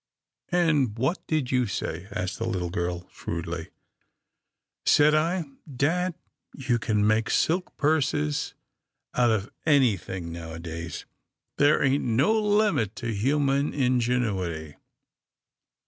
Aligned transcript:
"And 0.49 0.97
what 0.97 1.27
did 1.27 1.51
you 1.51 1.67
say?" 1.67 2.07
asked 2.11 2.39
the 2.39 2.47
little 2.47 2.71
girl, 2.71 3.07
shrewdly." 3.13 3.69
Said 4.87 5.13
I,' 5.13 5.45
Dad, 5.85 6.15
you 6.55 6.79
can 6.79 7.05
make 7.05 7.29
silk 7.29 7.77
purses 7.77 8.55
out 9.13 9.29
of 9.29 9.51
anything 9.63 10.31
nowadays. 10.31 11.05
There 11.59 11.83
ain't 11.83 12.03
no 12.03 12.33
limit 12.33 12.95
to 12.95 13.13
human 13.13 13.75
ingenuity.' 13.75 14.75